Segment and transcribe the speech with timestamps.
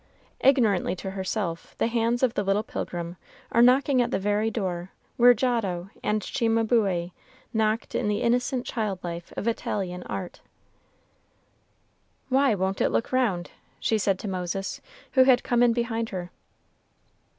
[0.39, 3.17] Ignorantly to herself, the hands of the little pilgrim
[3.51, 7.11] are knocking at the very door where Giotto and Cimabue
[7.53, 10.41] knocked in the innocent child life of Italian art.
[12.29, 16.31] "Why won't it look round?" she said to Moses, who had come in behind her.